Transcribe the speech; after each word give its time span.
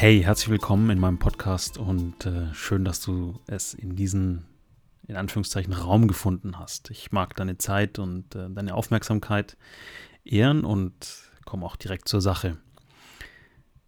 Hey, 0.00 0.22
herzlich 0.22 0.48
willkommen 0.48 0.88
in 0.88 0.98
meinem 0.98 1.18
Podcast 1.18 1.76
und 1.76 2.24
äh, 2.24 2.54
schön, 2.54 2.86
dass 2.86 3.02
du 3.02 3.38
es 3.46 3.74
in 3.74 3.96
diesen, 3.96 4.46
in 5.06 5.14
Anführungszeichen, 5.14 5.74
Raum 5.74 6.08
gefunden 6.08 6.58
hast. 6.58 6.90
Ich 6.90 7.12
mag 7.12 7.36
deine 7.36 7.58
Zeit 7.58 7.98
und 7.98 8.34
äh, 8.34 8.48
deine 8.48 8.74
Aufmerksamkeit 8.74 9.58
ehren 10.24 10.64
und 10.64 10.94
komme 11.44 11.66
auch 11.66 11.76
direkt 11.76 12.08
zur 12.08 12.22
Sache. 12.22 12.56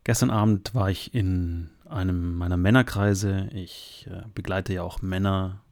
Gestern 0.05 0.29
Abend 0.29 0.75
war 0.75 0.91
ich 0.91 1.15
in 1.15 1.71
einem 1.87 2.37
meiner 2.37 2.59
Männerkreise. 2.59 3.49
Ich 3.55 4.07
äh, 4.11 4.25
begleite 4.35 4.75
ja 4.75 4.83
auch 4.83 5.01
Männer, 5.01 5.63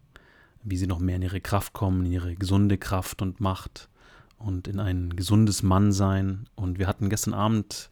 wie 0.62 0.78
sie 0.78 0.86
noch 0.86 1.00
mehr 1.00 1.16
in 1.16 1.22
ihre 1.22 1.42
Kraft 1.42 1.74
kommen, 1.74 2.06
in 2.06 2.12
ihre 2.12 2.34
gesunde 2.34 2.78
Kraft 2.78 3.20
und 3.20 3.40
Macht 3.40 3.90
und 4.38 4.68
in 4.68 4.80
ein 4.80 5.14
gesundes 5.16 5.62
Mannsein. 5.62 6.48
Und 6.54 6.78
wir 6.78 6.86
hatten 6.86 7.10
gestern 7.10 7.34
Abend 7.34 7.90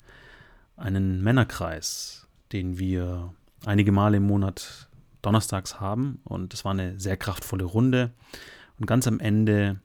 einen 0.78 1.22
Männerkreis 1.22 2.25
den 2.52 2.78
wir 2.78 3.34
einige 3.64 3.92
Male 3.92 4.18
im 4.18 4.27
Monat 4.27 4.88
donnerstags 5.22 5.80
haben. 5.80 6.20
Und 6.24 6.54
es 6.54 6.64
war 6.64 6.72
eine 6.72 6.98
sehr 6.98 7.16
kraftvolle 7.16 7.64
Runde. 7.64 8.12
Und 8.78 8.86
ganz 8.86 9.06
am 9.06 9.20
Ende 9.20 9.80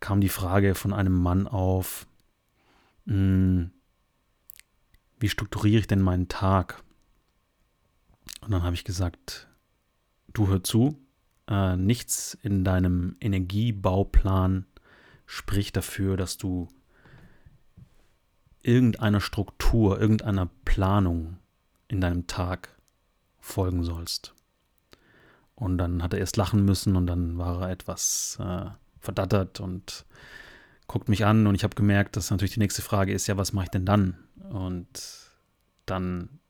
kam 0.00 0.20
die 0.20 0.28
Frage 0.28 0.74
von 0.74 0.92
einem 0.92 1.14
Mann 1.14 1.46
auf, 1.46 2.06
hm, 3.06 3.70
wie 5.18 5.28
strukturiere 5.28 5.80
ich 5.80 5.86
denn 5.86 6.02
meinen 6.02 6.28
Tag? 6.28 6.82
Und 8.40 8.50
dann 8.50 8.62
habe 8.62 8.74
ich 8.74 8.84
gesagt, 8.84 9.48
du 10.32 10.48
hör 10.48 10.62
zu, 10.62 10.98
äh, 11.48 11.76
nichts 11.76 12.36
in 12.42 12.64
deinem 12.64 13.16
Energiebauplan 13.20 14.66
spricht 15.26 15.76
dafür, 15.76 16.16
dass 16.16 16.36
du 16.36 16.68
irgendeiner 18.64 19.20
Struktur, 19.20 20.00
irgendeiner 20.00 20.50
Planung 20.64 21.36
in 21.88 22.00
deinem 22.00 22.26
Tag 22.26 22.70
folgen 23.38 23.84
sollst. 23.84 24.34
Und 25.54 25.78
dann 25.78 26.02
hat 26.02 26.12
er 26.14 26.18
erst 26.18 26.36
lachen 26.36 26.64
müssen 26.64 26.96
und 26.96 27.06
dann 27.06 27.38
war 27.38 27.62
er 27.62 27.70
etwas 27.70 28.38
äh, 28.40 28.70
verdattert 28.98 29.60
und 29.60 30.06
guckt 30.86 31.08
mich 31.08 31.24
an 31.24 31.46
und 31.46 31.54
ich 31.54 31.62
habe 31.62 31.76
gemerkt, 31.76 32.16
dass 32.16 32.30
natürlich 32.30 32.54
die 32.54 32.60
nächste 32.60 32.82
Frage 32.82 33.12
ist, 33.12 33.26
ja, 33.26 33.36
was 33.36 33.52
mache 33.52 33.66
ich 33.66 33.70
denn 33.70 33.86
dann? 33.86 34.16
Und 34.50 35.30
dann 35.86 36.40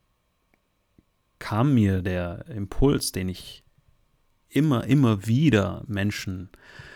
kam 1.38 1.74
mir 1.74 2.00
der 2.00 2.46
Impuls, 2.48 3.12
den 3.12 3.28
ich 3.28 3.64
immer, 4.48 4.84
immer 4.84 5.26
wieder 5.26 5.82
Menschen 5.86 6.48
äh, 6.52 6.93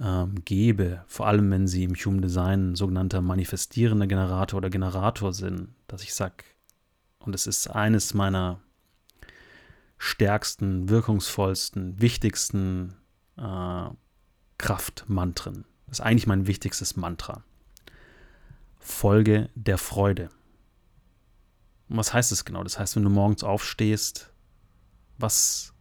ähm, 0.00 0.44
gebe, 0.44 1.04
vor 1.06 1.26
allem 1.26 1.50
wenn 1.50 1.66
sie 1.66 1.84
im 1.84 1.94
Human 1.94 2.22
Design 2.22 2.74
sogenannter 2.74 3.22
manifestierender 3.22 4.06
Generator 4.06 4.58
oder 4.58 4.70
Generator 4.70 5.32
sind, 5.32 5.68
dass 5.86 6.02
ich 6.02 6.14
sage, 6.14 6.44
und 7.20 7.34
es 7.34 7.46
ist 7.46 7.68
eines 7.68 8.14
meiner 8.14 8.60
stärksten, 9.98 10.88
wirkungsvollsten, 10.88 12.00
wichtigsten 12.00 12.94
äh, 13.36 13.88
Kraftmantren. 14.58 15.64
Das 15.86 16.00
ist 16.00 16.04
eigentlich 16.04 16.26
mein 16.26 16.46
wichtigstes 16.46 16.96
Mantra. 16.96 17.42
Folge 18.78 19.50
der 19.54 19.78
Freude. 19.78 20.30
Und 21.88 21.96
was 21.96 22.12
heißt 22.12 22.32
das 22.32 22.44
genau? 22.44 22.62
Das 22.62 22.78
heißt, 22.78 22.96
wenn 22.96 23.02
du 23.02 23.10
morgens 23.10 23.42
aufstehst, 23.44 24.32
was 25.18 25.72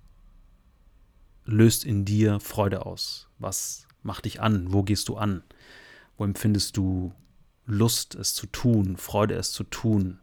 löst 1.44 1.86
in 1.86 2.06
dir 2.06 2.40
Freude 2.40 2.86
aus? 2.86 3.30
Was 3.38 3.88
Mach 4.06 4.22
dich 4.22 4.40
an. 4.40 4.72
Wo 4.72 4.84
gehst 4.84 5.10
du 5.10 5.18
an? 5.18 5.42
Wo 6.16 6.26
empfindest 6.26 6.78
du 6.78 7.12
Lust, 7.66 8.14
es 8.14 8.36
zu 8.36 8.46
tun, 8.46 8.98
Freude, 8.98 9.34
es 9.34 9.52
zu 9.52 9.64
tun? 9.64 10.20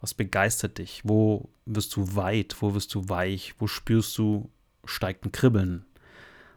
Was 0.00 0.14
begeistert 0.14 0.78
dich? 0.78 1.02
Wo 1.04 1.48
wirst 1.64 1.94
du 1.94 2.16
weit? 2.16 2.56
Wo 2.58 2.74
wirst 2.74 2.92
du 2.92 3.08
weich? 3.08 3.54
Wo 3.58 3.68
spürst 3.68 4.18
du, 4.18 4.50
steigt 4.84 5.24
ein 5.24 5.30
Kribbeln 5.30 5.84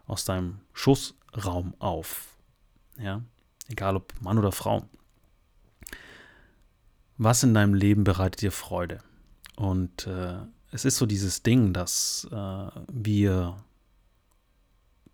aus 0.08 0.26
deinem 0.26 0.60
Schussraum 0.74 1.76
auf? 1.78 2.36
Ja, 2.98 3.22
egal 3.68 3.96
ob 3.96 4.20
Mann 4.20 4.40
oder 4.40 4.52
Frau. 4.52 4.90
Was 7.20 7.44
in 7.44 7.54
deinem 7.54 7.76
Leben 7.76 8.04
bereitet 8.04 8.42
dir 8.42 8.52
Freude? 8.52 8.98
Und 9.56 10.08
äh, 10.08 10.40
es 10.72 10.86
ist 10.86 10.98
so 10.98 11.06
dieses 11.06 11.44
Ding, 11.44 11.72
dass 11.72 12.28
äh, 12.32 12.70
wir 12.92 13.64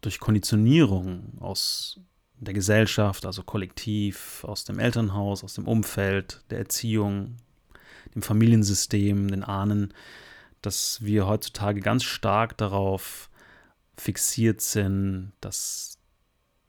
durch 0.06 0.20
Konditionierung 0.20 1.38
aus 1.40 2.00
der 2.40 2.54
Gesellschaft, 2.54 3.26
also 3.26 3.44
kollektiv, 3.44 4.44
aus 4.44 4.66
dem 4.66 4.80
Elternhaus, 4.80 5.44
aus 5.44 5.56
dem 5.56 5.68
Umfeld, 5.68 6.44
der 6.50 6.60
Erziehung, 6.60 7.38
dem 8.14 8.22
Familiensystem, 8.22 9.30
den 9.30 9.44
Ahnen, 9.44 9.94
dass 10.62 11.04
wir 11.04 11.28
heutzutage 11.28 11.82
ganz 11.82 12.04
stark 12.04 12.58
darauf 12.58 13.30
fixiert 13.98 14.62
sind, 14.62 15.32
dass 15.42 15.98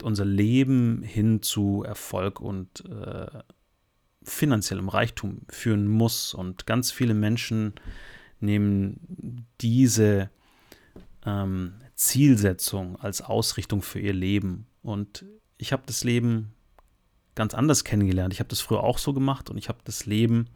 unser 0.02 0.24
Leben 0.24 1.02
hin 1.02 1.42
zu 1.42 1.82
Erfolg 1.82 2.40
und 2.40 2.84
äh, 2.86 3.26
finanziellem 4.22 4.88
Reichtum 4.88 5.42
führen 5.48 5.86
muss. 5.86 6.34
Und 6.34 6.66
ganz 6.66 6.92
viele 6.92 7.14
Menschen 7.14 7.74
nehmen 8.40 9.46
diese 9.60 10.30
ähm, 11.24 11.74
Zielsetzung, 11.94 12.96
als 13.00 13.22
Ausrichtung 13.22 13.82
für 13.82 14.00
ihr 14.00 14.12
Leben. 14.12 14.66
Und 14.82 15.24
ich 15.58 15.72
habe 15.72 15.82
das 15.86 16.04
Leben 16.04 16.52
ganz 17.34 17.54
anders 17.54 17.84
kennengelernt. 17.84 18.32
Ich 18.32 18.40
habe 18.40 18.48
das 18.48 18.60
früher 18.60 18.82
auch 18.82 18.98
so 18.98 19.12
gemacht 19.12 19.50
und 19.50 19.58
ich 19.58 19.68
habe 19.68 19.78
das 19.84 20.06
Leben 20.06 20.48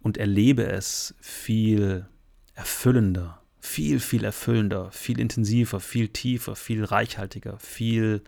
und 0.00 0.18
erlebe 0.18 0.66
es 0.66 1.14
viel 1.20 2.06
erfüllender, 2.54 3.40
viel, 3.60 4.00
viel 4.00 4.24
erfüllender, 4.24 4.90
viel 4.90 5.20
intensiver, 5.20 5.80
viel 5.80 6.08
tiefer, 6.08 6.56
viel 6.56 6.84
reichhaltiger, 6.84 7.58
viel 7.58 8.22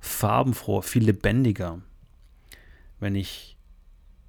farbenfroher, 0.00 0.82
viel 0.82 1.04
lebendiger, 1.04 1.80
wenn 3.00 3.14
ich 3.14 3.56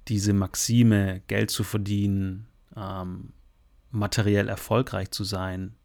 diese 0.08 0.32
Maxime, 0.32 1.22
Geld 1.28 1.50
zu 1.50 1.62
verdienen, 1.62 2.46
ähm, 2.76 3.32
materiell 3.90 4.48
erfolgreich 4.48 5.10
zu 5.10 5.24
sein, 5.24 5.76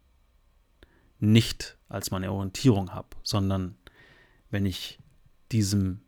nicht 1.25 1.77
als 1.89 2.11
meine 2.11 2.31
Orientierung 2.31 2.93
habe, 2.93 3.09
sondern 3.23 3.75
wenn 4.49 4.65
ich 4.65 4.99
diesem 5.51 6.01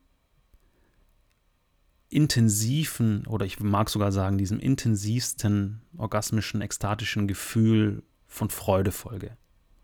intensiven 2.10 3.28
oder 3.28 3.46
ich 3.46 3.60
mag 3.60 3.90
sogar 3.90 4.12
sagen, 4.12 4.38
diesem 4.38 4.60
intensivsten 4.60 5.82
orgasmischen, 5.98 6.62
ekstatischen 6.62 7.28
Gefühl 7.28 8.04
von 8.28 8.50
Freude 8.50 8.92
folge. 8.92 9.36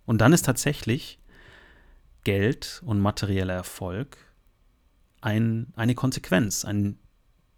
Und 0.05 0.19
dann 0.21 0.33
ist 0.33 0.45
tatsächlich 0.45 1.19
Geld 2.23 2.81
und 2.85 3.01
materieller 3.01 3.53
Erfolg 3.53 4.17
ein, 5.21 5.73
eine 5.75 5.95
Konsequenz, 5.95 6.65
ein 6.65 6.97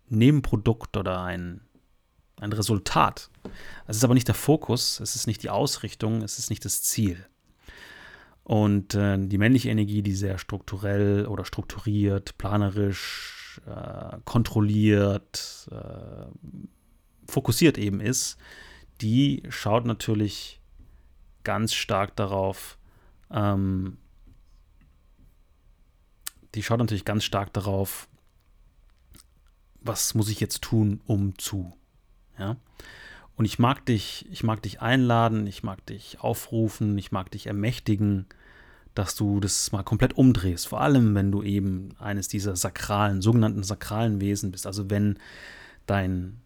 Nebenprodukt 0.08 0.98
oder 0.98 1.22
ein, 1.22 1.62
ein 2.40 2.54
Resultat. 2.54 3.30
Es 3.88 3.98
ist 3.98 4.04
aber 4.04 4.14
nicht 4.14 4.28
der 4.28 4.36
Fokus, 4.36 5.00
es 5.00 5.16
ist 5.16 5.28
nicht 5.28 5.44
die 5.44 5.50
Ausrichtung, 5.50 6.22
es 6.22 6.40
ist 6.40 6.50
nicht 6.50 6.66
das 6.66 6.84
Ziel. 6.84 7.26
Und 8.46 8.94
äh, 8.94 9.18
die 9.18 9.40
männliche 9.40 9.70
Energie, 9.72 10.04
die 10.04 10.14
sehr 10.14 10.38
strukturell 10.38 11.26
oder 11.26 11.46
strukturiert, 11.46 12.38
planerisch, 12.38 13.60
äh, 13.66 14.18
kontrolliert, 14.24 15.68
äh, 15.72 16.28
fokussiert 17.28 17.80
eben 17.80 18.00
ist, 18.00 18.38
die 19.02 19.42
schaut 19.50 19.86
natürlich 19.86 20.62
ganz 21.44 21.74
stark 21.74 22.16
darauf, 22.16 22.78
ähm, 23.32 23.98
die 26.54 26.62
schaut 26.62 26.80
natürlich 26.80 27.04
ganz 27.04 27.24
stark 27.24 27.52
darauf, 27.52 28.08
was 29.82 30.14
muss 30.14 30.30
ich 30.30 30.40
jetzt 30.40 30.62
tun, 30.62 31.02
um 31.08 31.36
zu. 31.40 31.74
Ja? 32.38 32.58
Und 33.36 33.46
ich 33.46 33.60
mag 33.60 33.86
dich, 33.86 34.26
ich 34.32 34.44
mag 34.44 34.62
dich 34.62 34.82
einladen, 34.82 35.46
ich 35.46 35.64
mag 35.64 35.86
dich 35.86 36.22
aufrufen, 36.22 36.98
ich 36.98 37.12
mag 37.12 37.32
dich 37.32 37.48
ermächtigen, 37.48 38.28
dass 38.94 39.16
du 39.16 39.42
das 39.42 39.74
mal 39.74 39.84
komplett 39.84 40.14
umdrehst. 40.14 40.68
Vor 40.68 40.80
allem, 40.80 41.16
wenn 41.16 41.32
du 41.32 41.44
eben 41.44 41.90
eines 42.00 42.30
dieser 42.30 42.56
sakralen, 42.56 43.22
sogenannten 43.22 43.64
sakralen 43.64 44.22
Wesen 44.22 44.52
bist. 44.52 44.66
Also 44.66 44.90
wenn 44.90 45.20
dein 45.86 46.40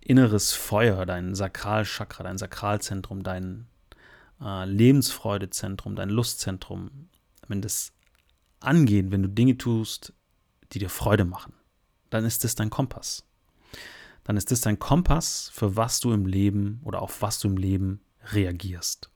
inneres 0.00 0.52
Feuer, 0.52 1.04
dein 1.04 1.34
Sakralchakra, 1.34 2.24
dein 2.24 2.38
Sakralzentrum, 2.38 3.22
dein 3.22 3.66
äh, 4.40 4.64
Lebensfreudezentrum, 4.64 5.94
dein 5.94 6.08
Lustzentrum, 6.08 7.08
wenn 7.48 7.60
das 7.60 7.92
angeht, 8.60 9.10
wenn 9.10 9.22
du 9.22 9.28
Dinge 9.28 9.58
tust, 9.58 10.14
die 10.72 10.78
dir 10.78 10.90
Freude 10.90 11.26
machen, 11.26 11.52
dann 12.10 12.24
ist 12.24 12.44
das 12.44 12.54
dein 12.54 12.70
Kompass. 12.70 13.24
Dann 14.24 14.36
ist 14.36 14.50
das 14.50 14.60
dein 14.60 14.78
Kompass, 14.78 15.50
für 15.52 15.76
was 15.76 16.00
du 16.00 16.12
im 16.12 16.26
Leben 16.26 16.80
oder 16.84 17.02
auf 17.02 17.22
was 17.22 17.40
du 17.40 17.48
im 17.48 17.56
Leben 17.56 18.00
reagierst. 18.32 19.10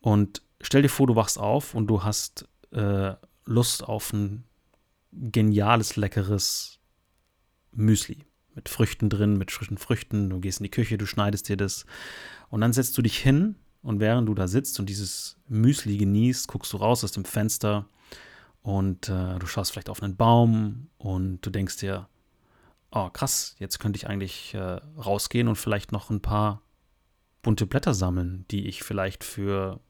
Und 0.00 0.42
stell 0.60 0.82
dir 0.82 0.88
vor, 0.88 1.06
du 1.06 1.16
wachst 1.16 1.38
auf 1.38 1.74
und 1.74 1.86
du 1.86 2.04
hast 2.04 2.46
äh, 2.72 3.14
Lust 3.46 3.84
auf 3.84 4.12
ein 4.12 4.44
geniales, 5.12 5.96
leckeres 5.96 6.78
Müsli 7.72 8.24
mit 8.54 8.68
Früchten 8.68 9.08
drin, 9.08 9.36
mit 9.36 9.50
frischen 9.50 9.78
Früchten. 9.78 10.30
Du 10.30 10.40
gehst 10.40 10.60
in 10.60 10.64
die 10.64 10.70
Küche, 10.70 10.98
du 10.98 11.06
schneidest 11.06 11.48
dir 11.48 11.56
das 11.56 11.86
und 12.50 12.60
dann 12.60 12.72
setzt 12.72 12.96
du 12.96 13.02
dich 13.02 13.18
hin 13.18 13.56
und 13.82 14.00
während 14.00 14.28
du 14.28 14.34
da 14.34 14.48
sitzt 14.48 14.78
und 14.78 14.88
dieses 14.88 15.36
Müsli 15.48 15.96
genießt, 15.96 16.48
guckst 16.48 16.72
du 16.72 16.76
raus 16.76 17.04
aus 17.04 17.12
dem 17.12 17.24
Fenster 17.24 17.88
und 18.62 19.08
äh, 19.08 19.38
du 19.38 19.46
schaust 19.46 19.72
vielleicht 19.72 19.90
auf 19.90 20.02
einen 20.02 20.16
Baum 20.16 20.88
und 20.98 21.40
du 21.42 21.50
denkst 21.50 21.78
dir, 21.78 22.08
oh 22.94 23.10
krass, 23.10 23.56
jetzt 23.58 23.80
könnte 23.80 23.96
ich 23.96 24.06
eigentlich 24.08 24.54
äh, 24.54 24.80
rausgehen 24.96 25.48
und 25.48 25.56
vielleicht 25.56 25.92
noch 25.92 26.10
ein 26.10 26.20
paar 26.20 26.62
bunte 27.42 27.66
Blätter 27.66 27.92
sammeln, 27.92 28.46
die 28.50 28.66
ich 28.68 28.82
vielleicht 28.82 29.24
für 29.24 29.80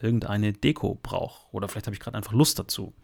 irgendeine 0.00 0.52
Deko 0.52 0.98
brauche. 1.00 1.46
Oder 1.52 1.68
vielleicht 1.68 1.86
habe 1.86 1.94
ich 1.94 2.00
gerade 2.00 2.16
einfach 2.16 2.32
Lust 2.32 2.58
dazu. 2.58 2.94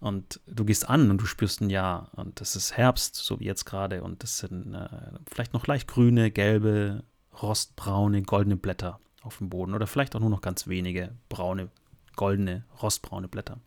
Und 0.00 0.40
du 0.46 0.64
gehst 0.64 0.88
an 0.88 1.10
und 1.10 1.20
du 1.20 1.26
spürst 1.26 1.60
ein 1.60 1.70
Ja. 1.70 2.08
Und 2.12 2.40
es 2.40 2.56
ist 2.56 2.76
Herbst, 2.76 3.16
so 3.16 3.40
wie 3.40 3.44
jetzt 3.44 3.64
gerade. 3.64 4.02
Und 4.02 4.22
es 4.24 4.38
sind 4.38 4.74
äh, 4.74 4.88
vielleicht 5.30 5.52
noch 5.52 5.66
leicht 5.66 5.88
grüne, 5.88 6.30
gelbe, 6.30 7.04
rostbraune, 7.42 8.22
goldene 8.22 8.56
Blätter 8.56 9.00
auf 9.22 9.38
dem 9.38 9.50
Boden. 9.50 9.74
Oder 9.74 9.86
vielleicht 9.86 10.14
auch 10.14 10.20
nur 10.20 10.30
noch 10.30 10.40
ganz 10.40 10.68
wenige 10.68 11.14
braune, 11.28 11.68
goldene, 12.16 12.64
rostbraune 12.80 13.28
Blätter. 13.28 13.58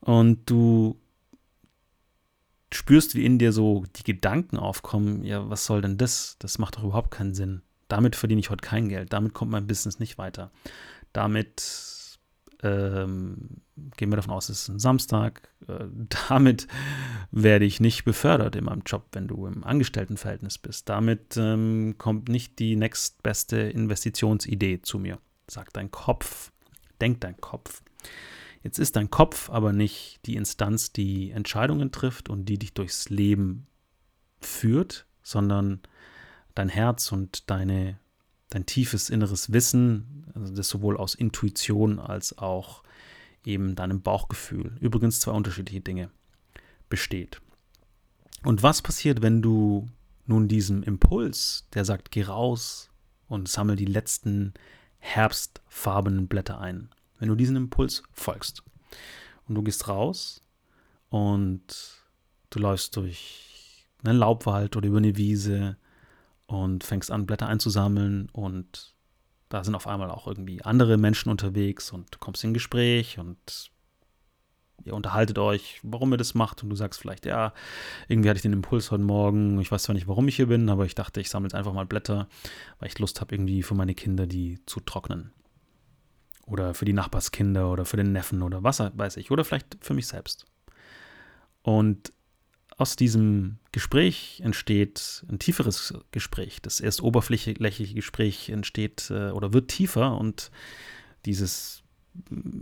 Und 0.00 0.48
du 0.48 1.00
spürst, 2.72 3.14
wie 3.14 3.24
in 3.24 3.38
dir 3.38 3.52
so 3.52 3.84
die 3.96 4.04
Gedanken 4.04 4.56
aufkommen, 4.56 5.24
ja, 5.24 5.48
was 5.48 5.64
soll 5.64 5.80
denn 5.80 5.96
das? 5.96 6.36
Das 6.38 6.58
macht 6.58 6.76
doch 6.76 6.84
überhaupt 6.84 7.10
keinen 7.10 7.34
Sinn. 7.34 7.62
Damit 7.88 8.16
verdiene 8.16 8.40
ich 8.40 8.50
heute 8.50 8.66
kein 8.66 8.88
Geld. 8.88 9.12
Damit 9.12 9.32
kommt 9.32 9.50
mein 9.50 9.66
Business 9.66 9.98
nicht 9.98 10.18
weiter. 10.18 10.50
Damit 11.12 12.18
ähm, 12.62 13.62
gehen 13.96 14.10
wir 14.10 14.16
davon 14.16 14.34
aus, 14.34 14.48
es 14.48 14.62
ist 14.62 14.68
ein 14.68 14.78
Samstag. 14.78 15.48
Äh, 15.68 15.86
damit 16.28 16.66
werde 17.30 17.64
ich 17.64 17.80
nicht 17.80 18.04
befördert 18.04 18.56
in 18.56 18.64
meinem 18.64 18.82
Job, 18.84 19.06
wenn 19.12 19.28
du 19.28 19.46
im 19.46 19.64
Angestelltenverhältnis 19.64 20.58
bist. 20.58 20.88
Damit 20.88 21.36
ähm, 21.36 21.94
kommt 21.98 22.28
nicht 22.28 22.58
die 22.58 22.76
nächstbeste 22.76 23.56
Investitionsidee 23.56 24.82
zu 24.82 24.98
mir. 24.98 25.18
Sagt 25.46 25.76
dein 25.76 25.90
Kopf, 25.90 26.52
denkt 27.00 27.24
dein 27.24 27.40
Kopf. 27.40 27.82
Jetzt 28.62 28.78
ist 28.78 28.96
dein 28.96 29.10
Kopf 29.10 29.50
aber 29.50 29.72
nicht 29.72 30.20
die 30.26 30.36
Instanz, 30.36 30.92
die 30.92 31.30
Entscheidungen 31.30 31.92
trifft 31.92 32.28
und 32.28 32.46
die 32.46 32.58
dich 32.58 32.74
durchs 32.74 33.08
Leben 33.08 33.66
führt, 34.40 35.06
sondern 35.22 35.80
dein 36.54 36.68
Herz 36.68 37.12
und 37.12 37.50
deine, 37.50 37.98
dein 38.50 38.66
tiefes 38.66 39.10
inneres 39.10 39.52
Wissen, 39.52 40.26
also 40.34 40.52
das 40.54 40.68
sowohl 40.68 40.96
aus 40.96 41.14
Intuition 41.14 41.98
als 41.98 42.36
auch 42.38 42.82
eben 43.44 43.76
deinem 43.76 44.02
Bauchgefühl, 44.02 44.76
übrigens 44.80 45.20
zwei 45.20 45.32
unterschiedliche 45.32 45.80
Dinge, 45.80 46.10
besteht. 46.88 47.40
Und 48.44 48.62
was 48.62 48.82
passiert, 48.82 49.22
wenn 49.22 49.42
du 49.42 49.88
nun 50.26 50.48
diesem 50.48 50.82
Impuls, 50.82 51.66
der 51.74 51.84
sagt, 51.84 52.10
geh 52.10 52.22
raus 52.22 52.90
und 53.28 53.48
sammel 53.48 53.76
die 53.76 53.84
letzten 53.84 54.52
herbstfarbenen 54.98 56.28
Blätter 56.28 56.60
ein, 56.60 56.90
wenn 57.18 57.28
du 57.28 57.34
diesen 57.34 57.56
Impuls 57.56 58.02
folgst 58.12 58.62
und 59.46 59.54
du 59.54 59.62
gehst 59.62 59.88
raus 59.88 60.40
und 61.10 61.64
du 62.50 62.58
läufst 62.58 62.96
durch 62.96 63.86
einen 64.04 64.18
Laubwald 64.18 64.76
oder 64.76 64.88
über 64.88 64.98
eine 64.98 65.16
Wiese 65.16 65.76
und 66.46 66.84
fängst 66.84 67.10
an, 67.10 67.26
Blätter 67.26 67.48
einzusammeln 67.48 68.28
und 68.32 68.94
da 69.48 69.64
sind 69.64 69.74
auf 69.74 69.86
einmal 69.86 70.10
auch 70.10 70.26
irgendwie 70.26 70.62
andere 70.62 70.96
Menschen 70.98 71.30
unterwegs 71.30 71.90
und 71.90 72.14
du 72.14 72.18
kommst 72.18 72.44
in 72.44 72.54
Gespräch 72.54 73.18
und 73.18 73.70
ihr 74.84 74.94
unterhaltet 74.94 75.38
euch, 75.38 75.80
warum 75.82 76.12
ihr 76.12 76.18
das 76.18 76.34
macht 76.34 76.62
und 76.62 76.70
du 76.70 76.76
sagst 76.76 77.00
vielleicht, 77.00 77.26
ja, 77.26 77.52
irgendwie 78.08 78.28
hatte 78.28 78.38
ich 78.38 78.42
den 78.42 78.52
Impuls 78.52 78.90
heute 78.90 79.02
Morgen, 79.02 79.60
ich 79.60 79.72
weiß 79.72 79.82
zwar 79.82 79.94
nicht, 79.94 80.08
warum 80.08 80.28
ich 80.28 80.36
hier 80.36 80.46
bin, 80.46 80.68
aber 80.68 80.84
ich 80.84 80.94
dachte, 80.94 81.20
ich 81.20 81.30
sammle 81.30 81.46
jetzt 81.46 81.54
einfach 81.54 81.72
mal 81.72 81.86
Blätter, 81.86 82.28
weil 82.78 82.88
ich 82.88 82.98
Lust 82.98 83.20
habe, 83.20 83.34
irgendwie 83.34 83.62
für 83.62 83.74
meine 83.74 83.94
Kinder 83.94 84.26
die 84.26 84.60
zu 84.66 84.80
trocknen. 84.80 85.32
Oder 86.48 86.74
für 86.74 86.84
die 86.84 86.92
Nachbarskinder 86.92 87.70
oder 87.70 87.84
für 87.84 87.96
den 87.96 88.12
Neffen 88.12 88.42
oder 88.42 88.62
was 88.62 88.80
weiß 88.80 89.16
ich. 89.18 89.30
Oder 89.30 89.44
vielleicht 89.44 89.76
für 89.80 89.94
mich 89.94 90.06
selbst. 90.06 90.46
Und 91.62 92.12
aus 92.78 92.96
diesem 92.96 93.58
Gespräch 93.72 94.40
entsteht 94.44 95.26
ein 95.28 95.38
tieferes 95.38 95.94
Gespräch. 96.12 96.62
Das 96.62 96.80
erst 96.80 97.02
oberflächliche 97.02 97.94
Gespräch 97.94 98.48
entsteht 98.50 99.10
äh, 99.10 99.30
oder 99.30 99.52
wird 99.52 99.68
tiefer 99.68 100.16
und 100.16 100.50
dieses 101.26 101.82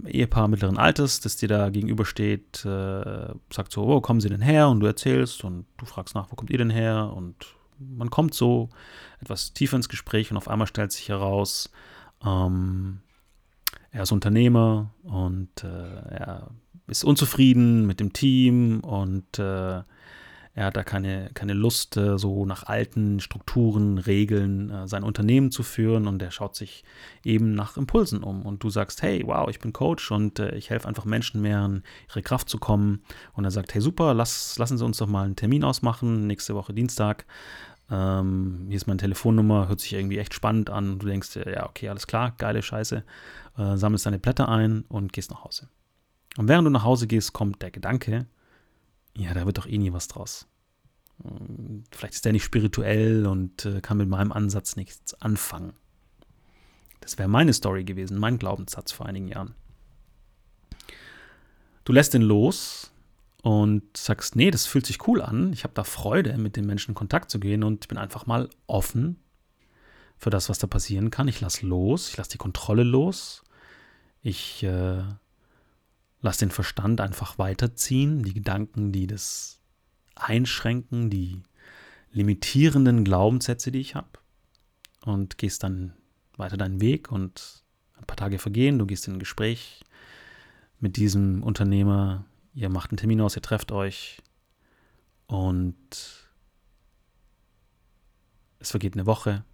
Ehepaar 0.06 0.48
mittleren 0.48 0.78
Alters, 0.78 1.20
das 1.20 1.36
dir 1.36 1.48
da 1.48 1.70
gegenübersteht, 1.70 2.64
äh, 2.64 3.34
sagt 3.52 3.72
so, 3.72 3.86
wo 3.86 4.00
kommen 4.00 4.20
sie 4.20 4.28
denn 4.28 4.40
her? 4.40 4.68
Und 4.68 4.80
du 4.80 4.86
erzählst 4.86 5.44
und 5.44 5.66
du 5.76 5.86
fragst 5.86 6.14
nach, 6.14 6.30
wo 6.30 6.34
kommt 6.34 6.50
ihr 6.50 6.58
denn 6.58 6.70
her? 6.70 7.12
Und 7.14 7.36
man 7.78 8.10
kommt 8.10 8.34
so 8.34 8.70
etwas 9.20 9.52
tiefer 9.52 9.76
ins 9.76 9.88
Gespräch 9.88 10.30
und 10.30 10.36
auf 10.36 10.48
einmal 10.48 10.66
stellt 10.66 10.92
sich 10.92 11.08
heraus, 11.08 11.70
ähm, 12.24 13.00
er 13.90 14.02
ist 14.02 14.12
Unternehmer 14.12 14.94
und 15.02 15.64
äh, 15.64 15.66
er 15.66 16.50
ist 16.86 17.04
unzufrieden 17.04 17.86
mit 17.86 18.00
dem 18.00 18.12
Team 18.12 18.80
und 18.80 19.38
äh, 19.38 19.82
er 20.56 20.64
hat 20.64 20.76
da 20.76 20.82
keine, 20.82 21.30
keine 21.34 21.52
Lust, 21.52 21.99
äh, 21.99 22.16
so 22.16 22.46
nach 22.46 22.62
alten 22.62 23.20
Strukturen, 23.20 23.99
Regeln 23.99 24.70
äh, 24.70 24.88
sein 24.88 25.02
Unternehmen 25.02 25.50
zu 25.50 25.62
führen 25.62 26.08
und 26.08 26.22
er 26.22 26.30
schaut 26.30 26.56
sich 26.56 26.82
eben 27.22 27.54
nach 27.54 27.76
Impulsen 27.76 28.22
um. 28.22 28.46
Und 28.46 28.62
du 28.62 28.70
sagst, 28.70 29.02
hey, 29.02 29.22
wow, 29.26 29.50
ich 29.50 29.58
bin 29.58 29.75
Coach 29.75 30.11
und 30.11 30.38
äh, 30.38 30.54
ich 30.54 30.70
helfe 30.70 30.88
einfach 30.88 31.04
Menschen 31.04 31.42
mehr 31.42 31.62
in 31.66 31.82
ihre 32.08 32.22
Kraft 32.22 32.49
zu 32.49 32.56
kommen. 32.56 33.02
Und 33.34 33.44
er 33.44 33.50
sagt, 33.50 33.75
hey, 33.75 33.82
super, 33.82 34.14
lass, 34.14 34.56
lassen 34.56 34.78
Sie 34.78 34.84
uns 34.87 34.96
doch 34.96 35.06
mal 35.06 35.26
einen 35.26 35.37
Termin 35.37 35.62
ausmachen, 35.62 36.26
nächste 36.26 36.54
Woche 36.54 36.72
Dienstag. 36.72 37.26
Ähm, 37.90 38.64
hier 38.66 38.76
ist 38.76 38.87
meine 38.87 38.99
Telefonnummer, 38.99 39.69
hört 39.69 39.81
sich 39.81 39.93
irgendwie 39.93 40.19
echt 40.19 40.35
spannend 40.35 40.71
an. 40.71 40.99
Du 40.99 41.07
denkst, 41.07 41.37
ja, 41.37 41.69
okay, 41.69 41.88
alles 41.88 42.07
klar, 42.07 42.35
geile 42.38 42.62
Scheiße. 42.62 43.05
Äh, 43.59 43.76
sammelst 43.76 44.07
deine 44.07 44.19
Blätter 44.19 44.49
ein 44.49 44.85
und 44.88 45.12
gehst 45.12 45.31
nach 45.31 45.45
Hause. 45.45 45.69
Und 46.37 46.49
während 46.49 46.66
du 46.66 46.71
nach 46.71 46.85
Hause 46.85 47.07
gehst, 47.07 47.33
kommt 47.33 47.62
der 47.62 47.71
Gedanke, 47.71 48.26
ja, 49.16 49.33
da 49.33 49.47
wird 49.47 49.59
doch 49.59 49.66
eh 49.66 49.78
nie 49.78 49.93
was 49.93 50.09
draus. 50.09 50.47
Hm, 51.23 51.85
vielleicht 51.90 52.14
ist 52.14 52.25
der 52.25 52.33
nicht 52.33 52.45
spirituell 52.45 53.26
und 53.26 53.64
äh, 53.64 53.81
kann 53.81 53.99
mit 53.99 54.09
meinem 54.09 54.33
Ansatz 54.33 54.76
nichts 54.76 55.14
anfangen. 55.21 55.73
Das 57.00 57.19
wäre 57.19 57.28
meine 57.28 57.52
Story 57.52 57.85
gewesen, 57.85 58.19
mein 58.19 58.38
Glaubenssatz 58.38 58.93
vor 58.93 59.07
einigen 59.07 59.28
Jahren. 59.28 59.55
Du 61.85 61.93
lässt 61.93 62.14
ihn 62.14 62.23
los 62.23 62.93
und 63.46 63.96
sagst, 63.96 64.34
nee, 64.34 64.50
das 64.50 64.66
fühlt 64.66 64.86
sich 64.86 65.06
cool 65.06 65.22
an. 65.22 65.52
Ich 65.52 65.64
habe 65.64 65.74
da 65.74 65.84
Freude, 65.84 66.36
mit 66.38 66.56
den 66.56 66.66
Menschen 66.66 66.92
in 66.92 66.94
Kontakt 66.96 67.30
zu 67.30 67.38
gehen 67.38 67.62
und 67.62 67.86
bin 67.88 67.98
einfach 67.98 68.26
mal 68.26 68.48
offen 68.66 69.20
für 70.16 70.30
das, 70.30 70.48
was 70.48 70.58
da 70.58 70.66
passieren 70.66 71.10
kann. 71.10 71.28
Ich 71.28 71.40
lasse 71.40 71.66
los, 71.66 72.08
ich 72.08 72.16
lasse 72.16 72.30
die 72.30 72.38
Kontrolle 72.38 72.82
los. 72.82 73.44
Ich 74.22 74.62
äh, 74.64 75.02
Lass 76.26 76.38
den 76.38 76.50
Verstand 76.50 77.00
einfach 77.00 77.38
weiterziehen, 77.38 78.24
die 78.24 78.34
Gedanken, 78.34 78.90
die 78.90 79.06
das 79.06 79.60
einschränken, 80.16 81.08
die 81.08 81.42
limitierenden 82.10 83.04
Glaubenssätze, 83.04 83.70
die 83.70 83.78
ich 83.78 83.94
habe. 83.94 84.08
Und 85.04 85.38
gehst 85.38 85.62
dann 85.62 85.92
weiter 86.36 86.56
deinen 86.56 86.80
Weg 86.80 87.12
und 87.12 87.62
ein 87.96 88.06
paar 88.06 88.16
Tage 88.16 88.40
vergehen, 88.40 88.78
du 88.78 88.86
gehst 88.86 89.06
in 89.06 89.14
ein 89.14 89.18
Gespräch 89.20 89.84
mit 90.80 90.96
diesem 90.96 91.44
Unternehmer, 91.44 92.24
ihr 92.56 92.70
macht 92.70 92.90
einen 92.90 92.96
Termin 92.96 93.20
aus, 93.20 93.36
ihr 93.36 93.42
trefft 93.42 93.70
euch 93.70 94.18
und 95.26 95.76
es 98.58 98.70
vergeht 98.70 98.94
eine 98.94 99.06
Woche, 99.06 99.44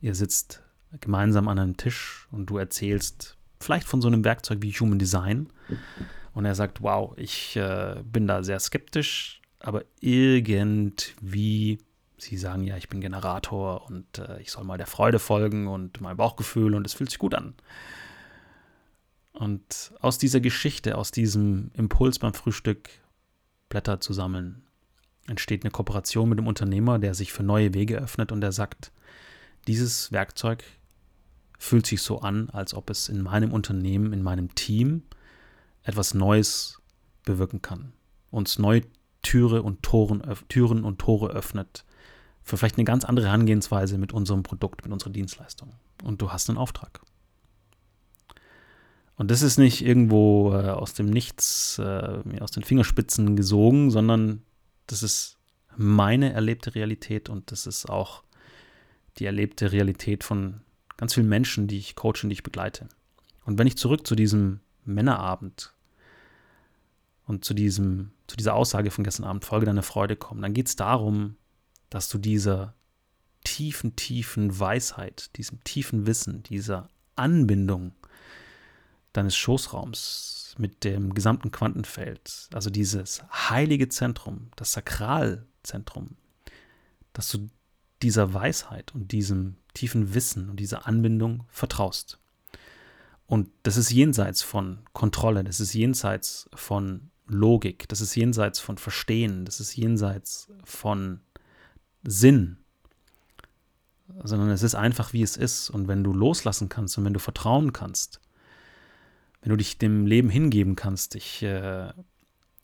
ihr 0.00 0.14
sitzt 0.14 0.62
gemeinsam 1.00 1.48
an 1.48 1.58
einem 1.58 1.76
Tisch 1.76 2.28
und 2.30 2.46
du 2.46 2.56
erzählst 2.56 3.36
vielleicht 3.60 3.88
von 3.88 4.00
so 4.00 4.08
einem 4.08 4.24
Werkzeug 4.24 4.62
wie 4.62 4.72
Human 4.72 4.98
Design. 4.98 5.48
Und 6.32 6.44
er 6.44 6.54
sagt, 6.54 6.82
wow, 6.82 7.12
ich 7.16 7.56
äh, 7.56 7.96
bin 8.04 8.26
da 8.26 8.42
sehr 8.42 8.60
skeptisch, 8.60 9.40
aber 9.60 9.84
irgendwie, 10.00 11.78
sie 12.18 12.36
sagen 12.36 12.64
ja, 12.64 12.76
ich 12.76 12.88
bin 12.88 13.00
Generator 13.00 13.86
und 13.86 14.18
äh, 14.18 14.40
ich 14.40 14.50
soll 14.50 14.64
mal 14.64 14.78
der 14.78 14.86
Freude 14.86 15.18
folgen 15.18 15.66
und 15.66 16.00
mein 16.00 16.16
Bauchgefühl 16.16 16.74
und 16.74 16.86
es 16.86 16.94
fühlt 16.94 17.10
sich 17.10 17.18
gut 17.18 17.34
an. 17.34 17.54
Und 19.34 19.92
aus 20.00 20.16
dieser 20.18 20.40
Geschichte, 20.40 20.96
aus 20.96 21.10
diesem 21.10 21.70
Impuls 21.74 22.18
beim 22.18 22.34
Frühstück 22.34 22.88
Blätter 23.68 24.00
zu 24.00 24.12
sammeln, 24.12 24.62
entsteht 25.26 25.64
eine 25.64 25.72
Kooperation 25.72 26.28
mit 26.28 26.38
dem 26.38 26.46
Unternehmer, 26.46 26.98
der 26.98 27.14
sich 27.14 27.32
für 27.32 27.42
neue 27.42 27.74
Wege 27.74 27.96
öffnet 27.96 28.30
und 28.30 28.40
der 28.40 28.52
sagt, 28.52 28.92
dieses 29.66 30.12
Werkzeug 30.12 30.64
fühlt 31.58 31.86
sich 31.86 32.02
so 32.02 32.20
an, 32.20 32.48
als 32.50 32.74
ob 32.74 32.90
es 32.90 33.08
in 33.08 33.22
meinem 33.22 33.52
Unternehmen, 33.52 34.12
in 34.12 34.22
meinem 34.22 34.54
Team 34.54 35.02
etwas 35.82 36.14
Neues 36.14 36.80
bewirken 37.24 37.60
kann. 37.60 37.92
Uns 38.30 38.58
neue 38.58 38.82
Türe 39.22 39.62
und 39.62 39.82
Toren, 39.82 40.22
Türen 40.48 40.84
und 40.84 41.00
Tore 41.00 41.30
öffnet 41.30 41.84
für 42.42 42.56
vielleicht 42.56 42.76
eine 42.76 42.84
ganz 42.84 43.04
andere 43.04 43.26
Herangehensweise 43.26 43.98
mit 43.98 44.12
unserem 44.12 44.42
Produkt, 44.42 44.84
mit 44.84 44.92
unserer 44.92 45.10
Dienstleistung. 45.10 45.70
Und 46.04 46.20
du 46.20 46.30
hast 46.30 46.48
einen 46.50 46.58
Auftrag. 46.58 47.00
Und 49.16 49.30
das 49.30 49.42
ist 49.42 49.58
nicht 49.58 49.84
irgendwo 49.84 50.52
äh, 50.52 50.70
aus 50.70 50.94
dem 50.94 51.06
Nichts, 51.06 51.78
äh, 51.78 52.18
aus 52.40 52.50
den 52.50 52.64
Fingerspitzen 52.64 53.36
gesogen, 53.36 53.90
sondern 53.90 54.42
das 54.86 55.02
ist 55.02 55.38
meine 55.76 56.32
erlebte 56.32 56.74
Realität 56.74 57.28
und 57.28 57.52
das 57.52 57.66
ist 57.66 57.88
auch 57.88 58.22
die 59.18 59.26
erlebte 59.26 59.72
Realität 59.72 60.24
von 60.24 60.60
ganz 60.96 61.14
vielen 61.14 61.28
Menschen, 61.28 61.68
die 61.68 61.78
ich 61.78 61.94
coache 61.94 62.22
und 62.24 62.30
die 62.30 62.34
ich 62.34 62.42
begleite. 62.42 62.88
Und 63.44 63.58
wenn 63.58 63.66
ich 63.66 63.76
zurück 63.76 64.06
zu 64.06 64.14
diesem 64.14 64.60
Männerabend 64.84 65.74
und 67.26 67.44
zu, 67.44 67.54
diesem, 67.54 68.12
zu 68.26 68.36
dieser 68.36 68.54
Aussage 68.54 68.90
von 68.90 69.04
gestern 69.04 69.24
Abend, 69.24 69.44
Folge 69.44 69.66
deiner 69.66 69.82
Freude 69.82 70.16
komme, 70.16 70.40
dann 70.40 70.54
geht 70.54 70.68
es 70.68 70.76
darum, 70.76 71.36
dass 71.90 72.08
du 72.08 72.18
dieser 72.18 72.74
tiefen, 73.44 73.94
tiefen 73.96 74.58
Weisheit, 74.58 75.36
diesem 75.36 75.62
tiefen 75.64 76.06
Wissen, 76.06 76.42
dieser 76.42 76.88
Anbindung 77.16 77.92
deines 79.14 79.34
Schoßraums 79.36 80.54
mit 80.58 80.84
dem 80.84 81.14
gesamten 81.14 81.50
Quantenfeld, 81.50 82.48
also 82.52 82.70
dieses 82.70 83.22
heilige 83.32 83.88
Zentrum, 83.88 84.50
das 84.56 84.72
Sakralzentrum, 84.72 86.16
dass 87.12 87.30
du 87.30 87.48
dieser 88.02 88.34
Weisheit 88.34 88.94
und 88.94 89.12
diesem 89.12 89.56
tiefen 89.72 90.14
Wissen 90.14 90.50
und 90.50 90.60
dieser 90.60 90.86
Anbindung 90.86 91.44
vertraust. 91.48 92.18
Und 93.26 93.48
das 93.62 93.76
ist 93.76 93.90
jenseits 93.90 94.42
von 94.42 94.80
Kontrolle, 94.92 95.42
das 95.42 95.58
ist 95.60 95.72
jenseits 95.72 96.48
von 96.54 97.10
Logik, 97.26 97.88
das 97.88 98.00
ist 98.00 98.14
jenseits 98.14 98.60
von 98.60 98.76
Verstehen, 98.76 99.46
das 99.46 99.60
ist 99.60 99.74
jenseits 99.74 100.48
von 100.64 101.20
Sinn, 102.02 102.58
sondern 104.22 104.50
es 104.50 104.62
ist 104.62 104.74
einfach, 104.74 105.14
wie 105.14 105.22
es 105.22 105.36
ist. 105.36 105.70
Und 105.70 105.88
wenn 105.88 106.04
du 106.04 106.12
loslassen 106.12 106.68
kannst 106.68 106.98
und 106.98 107.04
wenn 107.04 107.14
du 107.14 107.20
vertrauen 107.20 107.72
kannst, 107.72 108.20
wenn 109.44 109.50
du 109.50 109.56
dich 109.58 109.76
dem 109.76 110.06
Leben 110.06 110.30
hingeben 110.30 110.74
kannst, 110.74 111.14
ich, 111.16 111.42
äh, 111.42 111.92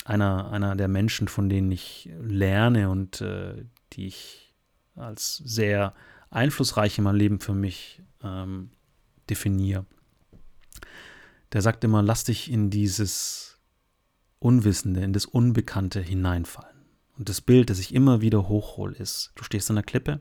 einer, 0.07 0.51
einer 0.51 0.77
der 0.77 0.89
Menschen, 0.89 1.29
von 1.29 1.51
denen 1.51 1.71
ich 1.71 2.09
lerne 2.23 2.89
und 2.89 3.21
äh, 3.21 3.67
die 3.93 4.07
ich 4.07 4.55
als 4.95 5.37
sehr 5.37 5.95
einflussreich 6.31 6.97
in 6.97 7.05
meinem 7.05 7.17
Leben 7.17 7.39
für 7.39 7.53
mich 7.53 8.01
ähm, 8.23 8.71
definiere. 9.29 9.85
Der 11.53 11.61
sagt 11.61 11.85
immer, 11.85 12.03
lass 12.03 12.25
dich 12.25 12.51
in 12.51 12.71
dieses 12.71 13.59
Unwissende, 14.39 15.03
in 15.03 15.13
das 15.13 15.27
Unbekannte 15.27 16.01
hineinfallen. 16.01 16.79
Und 17.19 17.29
das 17.29 17.43
Bild, 17.43 17.69
das 17.69 17.79
ich 17.79 17.95
immer 17.95 18.23
wieder 18.23 18.49
hochhole, 18.49 18.97
ist, 18.97 19.33
du 19.35 19.45
stehst 19.45 19.69
an 19.69 19.77
der 19.77 19.85
Klippe 19.85 20.21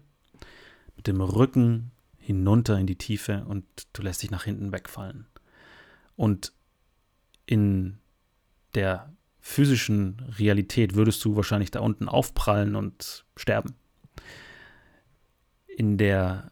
mit 0.97 1.07
dem 1.07 1.21
Rücken 1.21 1.91
hinunter 2.17 2.77
in 2.77 2.85
die 2.85 2.97
Tiefe 2.97 3.45
und 3.47 3.63
du 3.93 4.01
lässt 4.01 4.23
dich 4.23 4.31
nach 4.31 4.43
hinten 4.43 4.73
wegfallen. 4.73 5.25
Und 6.19 6.51
in 7.45 7.97
der 8.75 9.15
physischen 9.39 10.19
Realität 10.37 10.95
würdest 10.95 11.23
du 11.23 11.35
wahrscheinlich 11.35 11.71
da 11.71 11.79
unten 11.79 12.09
aufprallen 12.09 12.75
und 12.75 13.25
sterben 13.35 13.75
in 15.79 15.97
der 15.97 16.51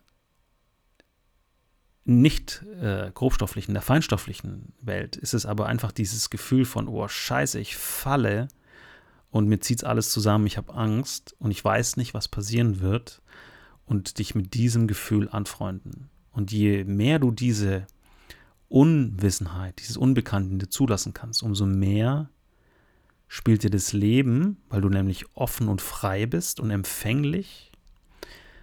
nicht 2.05 2.63
äh, 2.81 3.11
grobstofflichen, 3.13 3.73
der 3.73 3.83
feinstofflichen 3.83 4.71
Welt 4.79 5.17
ist 5.17 5.33
es 5.33 5.45
aber 5.45 5.65
einfach 5.65 5.91
dieses 5.91 6.29
Gefühl 6.29 6.63
von, 6.63 6.87
oh 6.87 7.05
scheiße, 7.09 7.59
ich 7.59 7.75
falle 7.75 8.47
und 9.29 9.49
mir 9.49 9.59
zieht 9.59 9.83
alles 9.83 10.11
zusammen, 10.11 10.47
ich 10.47 10.55
habe 10.55 10.73
Angst 10.73 11.35
und 11.39 11.51
ich 11.51 11.61
weiß 11.61 11.97
nicht, 11.97 12.13
was 12.13 12.29
passieren 12.29 12.79
wird 12.79 13.21
und 13.85 14.17
dich 14.17 14.33
mit 14.33 14.53
diesem 14.53 14.87
Gefühl 14.87 15.27
anfreunden. 15.27 16.09
Und 16.31 16.53
je 16.53 16.85
mehr 16.85 17.19
du 17.19 17.31
diese 17.31 17.85
Unwissenheit, 18.69 19.79
dieses 19.79 19.97
Unbekannte 19.97 20.57
dir 20.57 20.69
zulassen 20.69 21.13
kannst, 21.13 21.43
umso 21.43 21.65
mehr 21.65 22.29
spielt 23.27 23.63
dir 23.63 23.69
das 23.69 23.93
Leben, 23.93 24.57
weil 24.69 24.81
du 24.81 24.89
nämlich 24.89 25.25
offen 25.33 25.67
und 25.67 25.81
frei 25.81 26.25
bist 26.25 26.59
und 26.59 26.71
empfänglich 26.71 27.71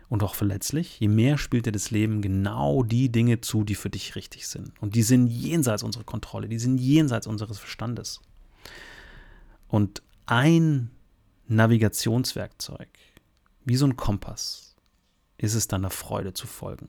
und 0.08 0.22
auch 0.22 0.34
verletzlich, 0.34 1.00
je 1.00 1.08
mehr 1.08 1.38
spielt 1.38 1.66
dir 1.66 1.72
das 1.72 1.90
Leben 1.90 2.22
genau 2.22 2.82
die 2.82 3.10
Dinge 3.10 3.40
zu, 3.40 3.64
die 3.64 3.74
für 3.74 3.90
dich 3.90 4.16
richtig 4.16 4.46
sind. 4.48 4.72
Und 4.80 4.94
die 4.94 5.02
sind 5.02 5.26
jenseits 5.26 5.82
unserer 5.82 6.04
Kontrolle, 6.04 6.48
die 6.48 6.58
sind 6.58 6.78
jenseits 6.78 7.26
unseres 7.26 7.58
Verstandes. 7.58 8.20
Und 9.68 10.02
ein 10.26 10.90
Navigationswerkzeug, 11.48 12.88
wie 13.64 13.76
so 13.76 13.86
ein 13.86 13.96
Kompass, 13.96 14.76
ist 15.36 15.54
es 15.54 15.68
deiner 15.68 15.90
Freude 15.90 16.32
zu 16.32 16.46
folgen. 16.46 16.88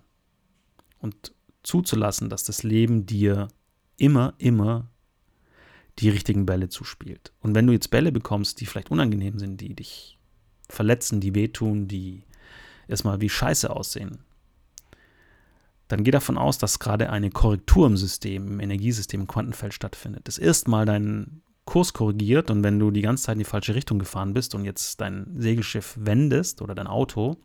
Und 1.00 1.34
zuzulassen, 1.65 2.29
dass 2.29 2.43
das 2.43 2.63
Leben 2.63 3.05
dir 3.05 3.48
immer, 3.98 4.34
immer 4.38 4.89
die 6.00 6.10
richtigen 6.10 6.45
Bälle 6.45 6.69
zuspielt. 6.69 7.31
Und 7.39 7.55
wenn 7.55 7.67
du 7.67 7.74
jetzt 7.74 7.89
Bälle 7.89 8.12
bekommst, 8.12 8.60
die 8.60 8.65
vielleicht 8.65 8.91
unangenehm 8.91 9.39
sind, 9.39 9.62
die 9.62 9.75
dich 9.75 10.17
verletzen, 10.67 11.22
die 11.22 11.36
wehtun, 11.36 11.88
die 11.88 12.24
erstmal 12.88 13.22
wie 13.22 13.29
scheiße 13.29 13.69
aussehen, 13.69 14.19
dann 15.88 16.03
geh 16.03 16.12
davon 16.12 16.38
aus, 16.38 16.57
dass 16.57 16.79
gerade 16.79 17.10
eine 17.10 17.29
Korrektur 17.29 17.88
im 17.88 17.98
System, 17.98 18.48
im 18.53 18.60
Energiesystem, 18.60 19.22
im 19.22 19.27
Quantenfeld 19.27 19.74
stattfindet. 19.74 20.27
Das 20.27 20.38
erstmal 20.38 20.86
deinen 20.86 21.43
Kurs 21.65 21.93
korrigiert 21.93 22.51
und 22.51 22.63
wenn 22.63 22.79
du 22.79 22.91
die 22.91 23.01
ganze 23.01 23.24
Zeit 23.24 23.34
in 23.34 23.39
die 23.39 23.45
falsche 23.45 23.75
Richtung 23.75 24.00
gefahren 24.00 24.34
bist 24.34 24.55
und 24.55 24.65
jetzt 24.65 25.01
dein 25.01 25.27
Segelschiff 25.38 25.95
wendest 26.00 26.62
oder 26.62 26.75
dein 26.75 26.88
Auto, 26.88 27.38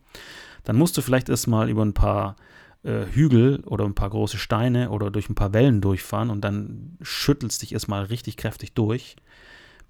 dann 0.65 0.77
musst 0.77 0.97
du 0.97 1.03
vielleicht 1.03 1.29
erstmal 1.29 1.71
über 1.71 1.85
ein 1.85 1.95
paar 1.95 2.37
äh, 2.83 3.07
Hügel 3.07 3.61
oder 3.67 3.85
ein 3.85 3.95
paar 3.95 4.11
große 4.11 4.39
Steine 4.39 4.91
oder 4.91 5.11
durch 5.11 5.29
ein 5.29 5.35
paar 5.35 5.53
Wellen 5.53 5.81
durchfahren 5.81 6.31
und 6.31 6.43
dann 6.43 6.97
schüttelst 7.01 7.63
dich 7.63 7.73
erstmal 7.73 8.05
richtig 8.05 8.37
kräftig 8.37 8.75
durch, 8.75 9.17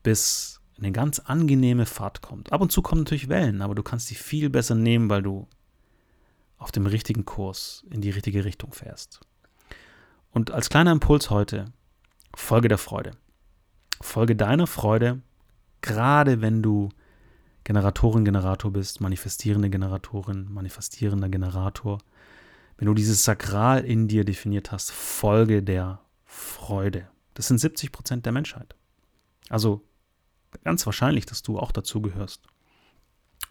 bis 0.03 0.61
eine 0.79 0.93
ganz 0.93 1.19
angenehme 1.19 1.87
Fahrt 1.87 2.23
kommt. 2.23 2.53
Ab 2.53 2.61
und 2.61 2.73
zu 2.73 2.83
kommen 2.83 3.03
natürlich 3.03 3.29
Wellen, 3.29 3.63
aber 3.63 3.75
du 3.75 3.83
kannst 3.83 4.11
die 4.11 4.15
viel 4.15 4.51
besser 4.51 4.75
nehmen, 4.75 5.11
weil 5.11 5.23
du 5.23 5.47
auf 6.57 6.73
dem 6.73 6.87
richtigen 6.87 7.25
Kurs 7.25 7.85
in 7.91 8.01
die 8.01 8.11
richtige 8.11 8.45
Richtung 8.45 8.73
fährst. 8.73 9.21
Und 10.31 10.51
als 10.51 10.69
kleiner 10.69 10.93
Impuls 10.93 11.31
heute, 11.31 11.73
Folge 12.35 12.69
der 12.69 12.79
Freude. 12.79 13.13
Folge 14.01 14.37
deiner 14.37 14.67
Freude, 14.67 15.21
gerade 15.81 16.41
wenn 16.41 16.63
du 16.63 16.91
Generatorin, 17.65 18.25
Generator 18.25 18.73
bist, 18.73 19.01
manifestierende 19.01 19.69
Generatorin, 19.71 20.51
manifestierender 20.51 21.29
Generator. 21.29 21.99
Wenn 22.81 22.87
du 22.87 22.95
dieses 22.95 23.23
Sakral 23.25 23.85
in 23.85 24.09
dir 24.09 24.25
definiert 24.25 24.73
hast, 24.73 24.91
Folge 24.91 25.63
der 25.63 26.01
Freude. 26.25 27.11
Das 27.35 27.47
sind 27.47 27.59
70 27.59 27.93
Prozent 27.93 28.25
der 28.25 28.33
Menschheit. 28.33 28.75
Also 29.51 29.87
ganz 30.65 30.87
wahrscheinlich, 30.87 31.27
dass 31.27 31.43
du 31.43 31.59
auch 31.59 31.73
dazu 31.73 32.01
gehörst. 32.01 32.47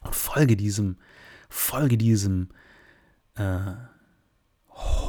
Und 0.02 0.16
folge 0.16 0.58
diesem, 0.58 0.98
folge 1.48 1.96
diesem 1.96 2.50
äh, 3.36 3.74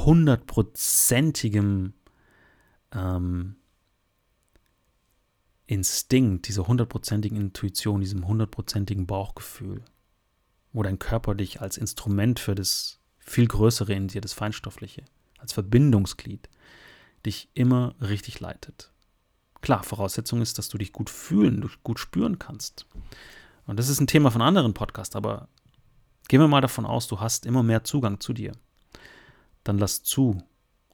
hundertprozentigem 0.05 1.93
ähm, 2.91 3.55
Instinkt, 5.65 6.47
dieser 6.47 6.67
hundertprozentigen 6.67 7.39
Intuition, 7.39 8.01
diesem 8.01 8.27
hundertprozentigen 8.27 9.07
Bauchgefühl, 9.07 9.83
wo 10.73 10.83
dein 10.83 10.99
Körper 10.99 11.33
dich 11.33 11.59
als 11.59 11.77
Instrument 11.77 12.39
für 12.39 12.53
das 12.53 13.00
viel 13.31 13.47
Größere 13.47 13.93
in 13.93 14.07
dir, 14.07 14.21
das 14.21 14.33
Feinstoffliche, 14.33 15.03
als 15.39 15.53
Verbindungsglied, 15.53 16.49
dich 17.25 17.49
immer 17.53 17.95
richtig 18.01 18.39
leitet. 18.39 18.91
Klar, 19.61 19.83
Voraussetzung 19.83 20.41
ist, 20.41 20.57
dass 20.57 20.69
du 20.69 20.77
dich 20.77 20.91
gut 20.91 21.09
fühlen, 21.09 21.69
gut 21.83 21.99
spüren 21.99 22.39
kannst. 22.39 22.87
Und 23.65 23.77
das 23.77 23.89
ist 23.89 23.99
ein 23.99 24.07
Thema 24.07 24.31
von 24.31 24.41
anderen 24.41 24.73
Podcasts, 24.73 25.15
aber 25.15 25.47
gehen 26.27 26.41
wir 26.41 26.47
mal 26.47 26.61
davon 26.61 26.85
aus, 26.85 27.07
du 27.07 27.19
hast 27.19 27.45
immer 27.45 27.63
mehr 27.63 27.83
Zugang 27.83 28.19
zu 28.19 28.33
dir. 28.33 28.53
Dann 29.63 29.77
lass 29.77 30.03
zu, 30.03 30.43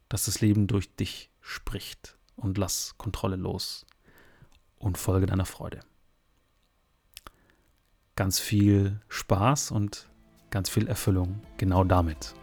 dass 0.10 0.26
das 0.26 0.42
Leben 0.42 0.68
durch 0.68 0.94
dich 0.96 1.32
spricht 1.42 2.18
und 2.36 2.58
lass 2.58 2.96
Kontrolle 2.98 3.38
los 3.38 3.86
und 4.78 4.98
folge 4.98 5.26
deiner 5.26 5.46
Freude. 5.46 5.80
Ganz 8.16 8.40
viel 8.40 9.00
Spaß 9.08 9.72
und 9.72 10.10
ganz 10.52 10.70
viel 10.70 10.88
Erfüllung 10.88 11.42
genau 11.58 11.84
damit. 11.84 12.34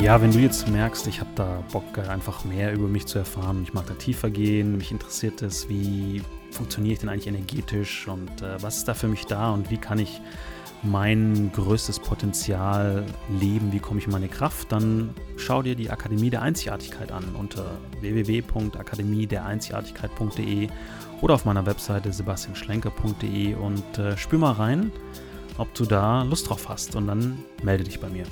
Ja, 0.00 0.22
wenn 0.22 0.30
du 0.30 0.38
jetzt 0.38 0.68
merkst, 0.68 1.06
ich 1.08 1.20
habe 1.20 1.30
da 1.34 1.62
Bock, 1.72 1.98
einfach 1.98 2.44
mehr 2.44 2.72
über 2.72 2.86
mich 2.86 3.06
zu 3.06 3.18
erfahren, 3.18 3.62
ich 3.62 3.74
mag 3.74 3.86
da 3.86 3.94
tiefer 3.94 4.30
gehen, 4.30 4.76
mich 4.76 4.92
interessiert 4.92 5.42
es, 5.42 5.68
wie 5.68 6.22
funktioniere 6.50 6.94
ich 6.94 7.00
denn 7.00 7.08
eigentlich 7.08 7.26
energetisch 7.26 8.06
und 8.08 8.40
äh, 8.40 8.62
was 8.62 8.78
ist 8.78 8.88
da 8.88 8.94
für 8.94 9.08
mich 9.08 9.26
da 9.26 9.52
und 9.52 9.70
wie 9.70 9.76
kann 9.76 9.98
ich 9.98 10.20
mein 10.82 11.52
größtes 11.52 12.00
Potenzial 12.00 13.04
leben, 13.40 13.72
wie 13.72 13.80
komme 13.80 14.00
ich 14.00 14.06
in 14.06 14.12
meine 14.12 14.28
Kraft, 14.28 14.72
dann 14.72 15.10
schau 15.36 15.62
dir 15.62 15.74
die 15.74 15.90
Akademie 15.90 16.30
der 16.30 16.40
Einzigartigkeit 16.42 17.10
an 17.12 17.24
unter 17.38 17.72
www.akademiedereinzigartigkeit.de 18.00 20.68
oder 21.20 21.34
auf 21.34 21.44
meiner 21.44 21.66
Webseite 21.66 22.12
sebastianschlenker.de 22.12 23.54
und 23.54 23.98
äh, 23.98 24.16
spür 24.16 24.38
mal 24.38 24.52
rein, 24.52 24.92
ob 25.56 25.74
du 25.74 25.84
da 25.84 26.22
Lust 26.22 26.48
drauf 26.48 26.68
hast 26.68 26.94
und 26.94 27.08
dann 27.08 27.38
melde 27.62 27.82
dich 27.84 28.00
bei 28.00 28.08
mir. 28.08 28.24